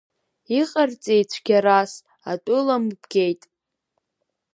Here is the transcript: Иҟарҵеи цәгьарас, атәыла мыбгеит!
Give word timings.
Иҟарҵеи 0.59 1.23
цәгьарас, 1.31 1.91
атәыла 2.31 2.75
мыбгеит! 2.83 3.41